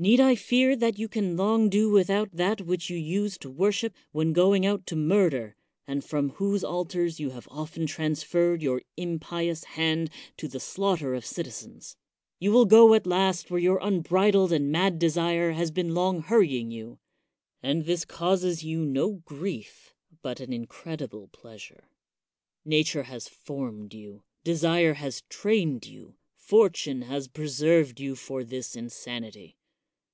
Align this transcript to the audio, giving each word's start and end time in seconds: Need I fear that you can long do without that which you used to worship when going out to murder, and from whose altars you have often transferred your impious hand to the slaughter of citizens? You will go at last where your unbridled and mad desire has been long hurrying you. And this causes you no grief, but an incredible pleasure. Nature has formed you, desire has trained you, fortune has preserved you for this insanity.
Need 0.00 0.20
I 0.20 0.36
fear 0.36 0.76
that 0.76 0.96
you 0.96 1.08
can 1.08 1.36
long 1.36 1.68
do 1.68 1.90
without 1.90 2.30
that 2.32 2.60
which 2.60 2.88
you 2.88 2.96
used 2.96 3.40
to 3.42 3.50
worship 3.50 3.94
when 4.12 4.32
going 4.32 4.64
out 4.64 4.86
to 4.86 4.94
murder, 4.94 5.56
and 5.88 6.04
from 6.04 6.30
whose 6.30 6.62
altars 6.62 7.18
you 7.18 7.30
have 7.30 7.48
often 7.50 7.84
transferred 7.84 8.62
your 8.62 8.80
impious 8.96 9.64
hand 9.64 10.10
to 10.36 10.46
the 10.46 10.60
slaughter 10.60 11.14
of 11.16 11.26
citizens? 11.26 11.96
You 12.38 12.52
will 12.52 12.64
go 12.64 12.94
at 12.94 13.08
last 13.08 13.50
where 13.50 13.58
your 13.58 13.80
unbridled 13.82 14.52
and 14.52 14.70
mad 14.70 15.00
desire 15.00 15.50
has 15.50 15.72
been 15.72 15.92
long 15.96 16.22
hurrying 16.22 16.70
you. 16.70 17.00
And 17.60 17.84
this 17.84 18.04
causes 18.04 18.62
you 18.62 18.84
no 18.84 19.14
grief, 19.24 19.96
but 20.22 20.38
an 20.38 20.52
incredible 20.52 21.26
pleasure. 21.32 21.88
Nature 22.64 23.02
has 23.02 23.26
formed 23.26 23.92
you, 23.94 24.22
desire 24.44 24.94
has 24.94 25.24
trained 25.28 25.86
you, 25.86 26.14
fortune 26.36 27.02
has 27.02 27.26
preserved 27.26 27.98
you 27.98 28.14
for 28.14 28.44
this 28.44 28.76
insanity. 28.76 29.56